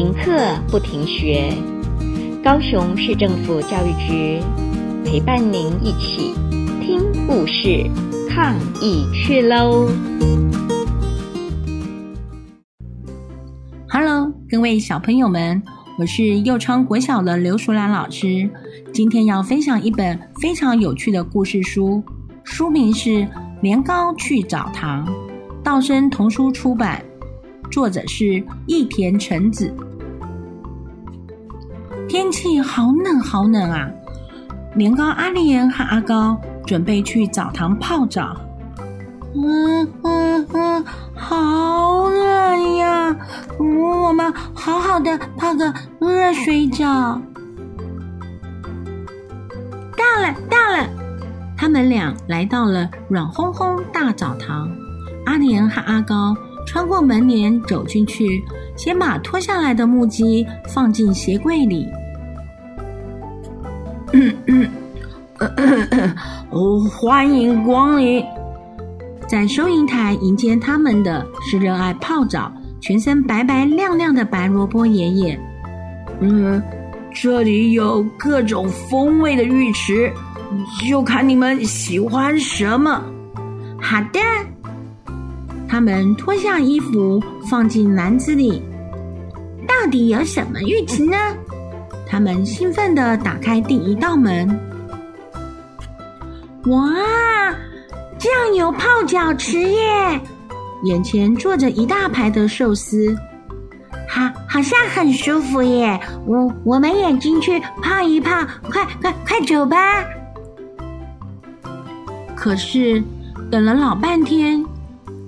[0.00, 1.52] 停课不停学，
[2.42, 4.40] 高雄市政府教育局
[5.04, 6.32] 陪伴您一起
[6.80, 7.84] 听故事、
[8.30, 9.86] 抗疫去喽
[13.90, 15.62] ！Hello，各位小朋友们，
[15.98, 18.48] 我是右昌国小的刘淑兰老师，
[18.94, 22.02] 今天要分享一本非常有趣的故事书，
[22.42, 23.10] 书名是
[23.60, 25.06] 《年糕去澡堂》，
[25.62, 27.04] 道生童书出版。
[27.70, 29.72] 作者是益田橙子。
[32.10, 33.88] 天气好冷好冷啊！
[34.74, 36.36] 年糕阿莲和阿高
[36.66, 38.36] 准备去澡堂泡澡。
[39.32, 43.16] 嗯嗯嗯，好冷呀！
[43.60, 46.84] 我们好好的泡个热水澡。
[49.96, 50.88] 到了到了，
[51.56, 54.68] 他们俩来到了软烘烘大澡堂。
[55.26, 56.34] 阿莲和阿高。
[56.66, 58.42] 穿过门帘走进去，
[58.76, 61.86] 先把脱下来的木屐放进鞋柜里。
[64.12, 64.68] 嗯嗯，
[66.50, 68.24] 哦，欢迎光临！
[69.28, 75.40] 在收银台迎接他们的是热爱泡澡、全身白白亮亮的白萝卜爷爷。
[76.20, 76.60] 嗯，
[77.14, 80.12] 这里有各种风味的浴池，
[80.88, 83.02] 就看你们喜欢什么。
[83.80, 84.20] 好的。
[85.70, 88.60] 他们脱下衣服，放进篮子里。
[89.68, 91.16] 到底有什么浴池呢？
[92.08, 94.48] 他们兴奋地打开第一道门。
[96.66, 96.92] 哇，
[98.18, 100.20] 酱油泡脚池耶！
[100.82, 103.16] 眼前坐着一大排的寿司，
[104.08, 106.00] 好，好像很舒服耶。
[106.26, 110.04] 我我们也进去泡一泡，快快快走吧！
[112.34, 113.00] 可是
[113.52, 114.66] 等了老半天。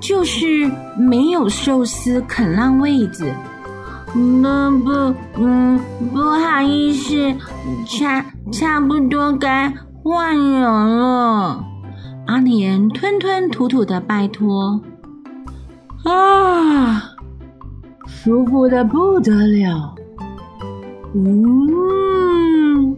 [0.03, 3.33] 就是没有寿司肯让位子，
[4.42, 4.91] 那不，
[5.41, 5.78] 嗯，
[6.12, 7.33] 不好意思，
[7.86, 9.72] 差差不多该
[10.03, 11.65] 换人了。
[12.26, 14.81] 阿莲吞吞吐吐的拜托，
[16.05, 17.00] 啊，
[18.09, 19.94] 舒服的不得了，
[21.15, 22.97] 嗯，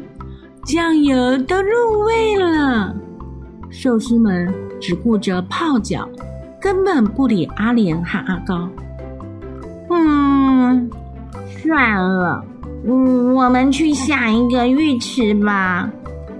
[0.64, 2.96] 酱油都入味了。
[3.68, 6.08] 寿司们只顾着泡脚。
[6.64, 8.66] 根本不理阿莲和阿高。
[9.90, 10.90] 嗯，
[11.46, 12.42] 算了，
[12.86, 15.86] 嗯，我们去下一个浴池吧。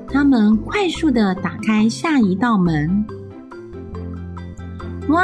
[0.08, 3.04] 他们快速的打开下一道门。
[5.08, 5.22] 哇，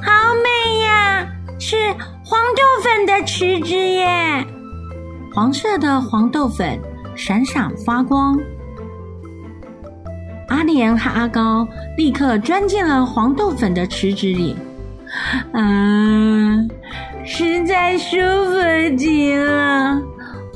[0.00, 0.10] 好
[0.42, 1.28] 美呀！
[1.58, 1.76] 是
[2.24, 4.42] 黄豆粉的池子耶，
[5.34, 6.80] 黄色的黄豆粉
[7.14, 8.40] 闪闪发光。
[10.52, 14.54] 阿莲和阿高立刻钻进了黄豆粉的池子里，
[15.54, 15.60] 啊，
[17.24, 19.98] 实在舒服极了！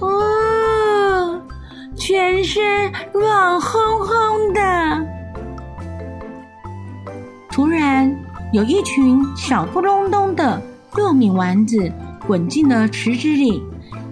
[0.03, 1.41] 哦，
[1.97, 2.63] 全身
[3.15, 5.07] 软烘烘的。
[7.51, 8.15] 突然，
[8.53, 10.61] 有一群小不隆咚的
[10.93, 11.91] 糯米丸子
[12.27, 13.63] 滚进了池子里。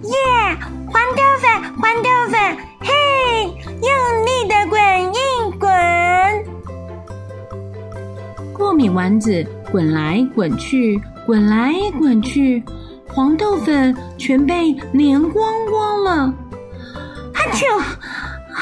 [0.01, 0.11] 耶，
[0.87, 1.47] 黄豆粉，
[1.79, 2.91] 黄豆粉，嘿，
[3.83, 4.81] 用力的滚！
[5.13, 5.34] 糯
[8.89, 12.63] 丸子滚来滚去，滚来滚去，
[13.07, 16.33] 黄豆粉全被粘光光了。
[17.33, 17.65] 哈啾！
[18.55, 18.61] 哎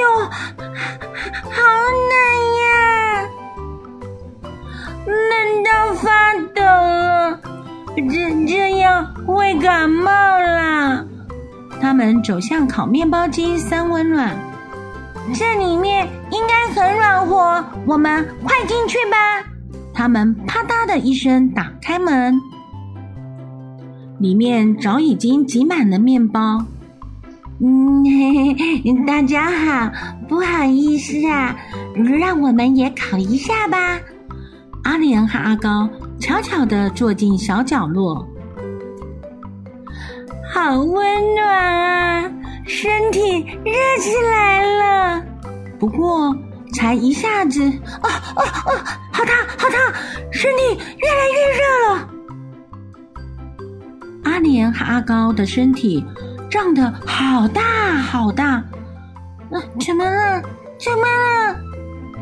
[0.00, 0.20] 呦，
[1.50, 1.60] 好
[2.10, 2.16] 冷
[2.62, 2.72] 呀，
[5.06, 7.40] 冷到发抖了。
[7.96, 11.04] 这这样会感冒啦。
[11.80, 14.36] 他们走向烤面包机三温暖。
[15.34, 19.44] 这里面应该很暖和，我们快进去吧。
[19.92, 22.40] 他们啪嗒的一声打开门，
[24.18, 26.64] 里面早已经挤满了面包。
[27.60, 29.90] 嗯，嘿嘿，大家好，
[30.28, 31.56] 不好意思啊，
[32.18, 33.98] 让我们也烤一下吧。
[34.84, 35.88] 阿莲和阿高
[36.20, 38.26] 悄悄地坐进小角落，
[40.54, 42.32] 好温暖啊！
[42.68, 45.24] 身体热起来了，
[45.78, 46.36] 不过
[46.74, 48.72] 才一下子，哦哦哦，
[49.10, 49.94] 好烫好烫，
[50.30, 52.08] 身体越来越热了。
[54.24, 56.04] 阿莲和阿高的身体
[56.50, 58.62] 胀得好大好大，啊，
[59.80, 60.42] 怎么了？
[60.78, 61.56] 怎么了？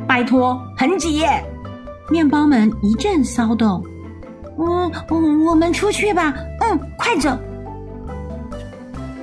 [0.06, 1.24] 拜托，很挤！
[2.08, 3.84] 面包们一阵骚动。
[4.58, 6.32] 嗯，我我们出去吧。
[6.60, 7.36] 嗯，快走。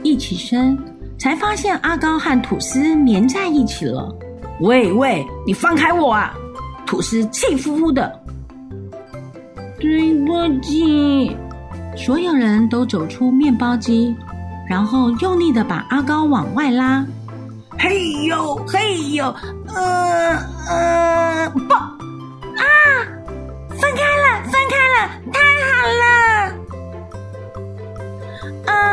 [0.04, 0.78] 一起身。
[1.24, 4.14] 才发现阿高和吐司粘在一起了。
[4.60, 6.36] 喂喂，你放开我啊！
[6.86, 8.22] 吐司气呼呼的。
[9.80, 11.34] 对不起，
[11.96, 14.14] 所有人都走出面包机，
[14.68, 17.06] 然后用力的把阿高往外拉。
[17.80, 19.34] 嘿呦嘿呦，
[19.74, 20.38] 呃
[20.68, 21.88] 呃，不啊，
[23.70, 25.40] 分开了，分开了，太
[25.72, 25.72] 好
[26.02, 26.06] 了！
[28.66, 28.93] 啊，刚刚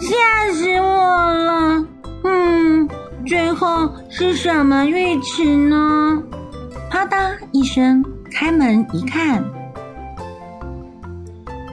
[0.00, 1.86] 吓死我了。
[2.24, 2.88] 嗯，
[3.26, 6.22] 最后是什么浴池呢？
[6.90, 9.44] 啪嗒一声，开门一看，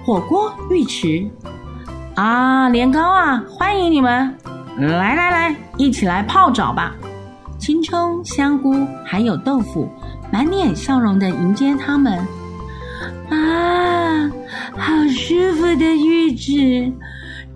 [0.05, 1.27] 火锅浴池。
[2.15, 4.35] 啊，年糕啊，欢迎你们！
[4.77, 6.95] 来来来，一起来泡澡吧！
[7.59, 9.89] 青葱、香菇还有豆腐，
[10.31, 12.17] 满脸笑容的迎接他们。
[13.29, 14.29] 啊，
[14.77, 16.91] 好舒服的浴池，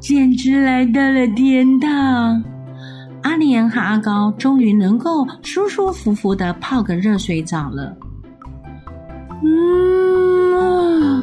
[0.07, 2.42] 简直来到了天堂！
[3.24, 7.94] 阿莲和阿高终于能够舒舒服服的泡个热水澡了。
[9.44, 11.21] 嗯，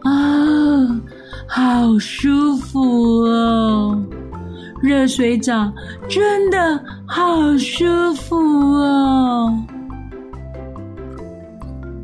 [0.00, 1.02] 啊，
[1.46, 2.80] 好舒服
[3.24, 4.02] 哦！
[4.80, 5.70] 热水澡
[6.08, 7.84] 真的好舒
[8.14, 9.54] 服哦！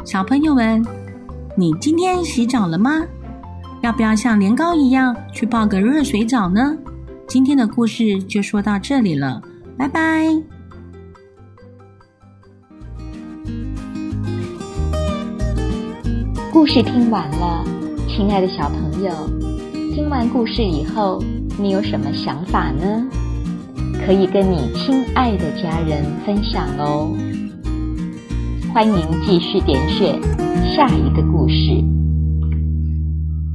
[0.04, 0.84] 小朋友们，
[1.56, 2.90] 你今天洗澡了吗？
[3.90, 6.78] 要不要像年糕一样去泡个热水澡呢？
[7.26, 9.42] 今天的故事就说到这里了，
[9.76, 10.28] 拜拜。
[16.52, 17.64] 故事听完了，
[18.06, 19.10] 亲爱的小朋友，
[19.92, 21.20] 听完故事以后。
[21.58, 23.04] 你有什么想法呢？
[24.06, 27.12] 可以跟你亲爱的家人分享哦。
[28.72, 28.94] 欢迎
[29.26, 30.16] 继续点选
[30.76, 31.99] 下一个故事。